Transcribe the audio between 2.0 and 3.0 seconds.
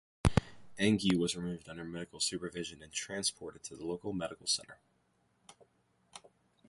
supervision and